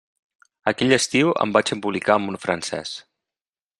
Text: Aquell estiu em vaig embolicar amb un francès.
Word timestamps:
Aquell 0.71 0.95
estiu 0.95 1.29
em 1.45 1.53
vaig 1.57 1.73
embolicar 1.75 2.17
amb 2.17 2.33
un 2.33 2.39
francès. 2.47 2.95